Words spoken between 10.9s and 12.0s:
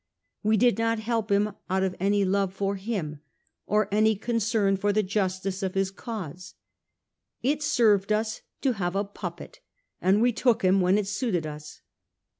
it suited us.